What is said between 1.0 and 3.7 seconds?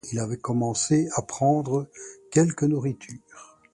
à prendre quelque nourriture.